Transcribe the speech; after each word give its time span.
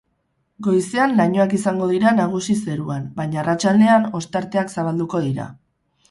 Goizean 0.67 1.11
lainoak 1.17 1.51
izango 1.57 1.89
dira 1.91 2.13
nagusi 2.19 2.55
zeruan, 2.67 3.03
baina 3.19 3.39
arratsaldean 3.41 4.07
ostarteak 4.21 4.73
zabalduko 4.77 5.21
dira. 5.27 5.47